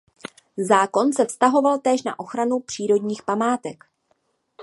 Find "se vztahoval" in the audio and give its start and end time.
1.13-1.79